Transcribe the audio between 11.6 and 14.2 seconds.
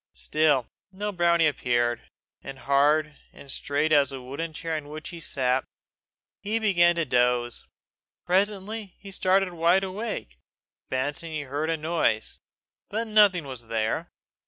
a noise; but nothing was there.